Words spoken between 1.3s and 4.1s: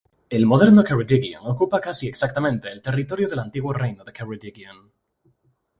ocupa casi exactamente el territorio del antiguo reino